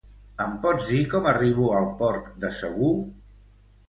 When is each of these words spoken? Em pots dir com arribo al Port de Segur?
Em 0.43 0.53
pots 0.61 0.85
dir 0.93 1.01
com 1.11 1.29
arribo 1.31 1.67
al 1.79 1.85
Port 1.99 2.31
de 2.45 2.51
Segur? 2.61 2.91